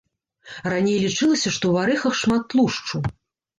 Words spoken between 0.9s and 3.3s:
лічылася, што ў арэхах шмат тлушчу.